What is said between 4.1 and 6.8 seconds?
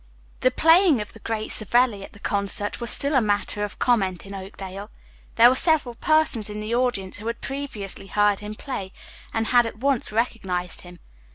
in Oakdale. There were several persons in the